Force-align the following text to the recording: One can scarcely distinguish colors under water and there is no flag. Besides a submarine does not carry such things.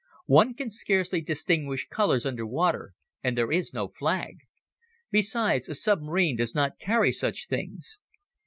One 0.25 0.55
can 0.55 0.71
scarcely 0.71 1.21
distinguish 1.21 1.87
colors 1.87 2.25
under 2.25 2.43
water 2.43 2.95
and 3.23 3.37
there 3.37 3.51
is 3.51 3.71
no 3.71 3.87
flag. 3.87 4.37
Besides 5.11 5.69
a 5.69 5.75
submarine 5.75 6.37
does 6.37 6.55
not 6.55 6.79
carry 6.79 7.11
such 7.11 7.45
things. 7.47 7.99